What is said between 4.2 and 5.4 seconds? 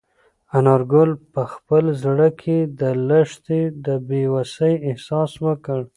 وسۍ احساس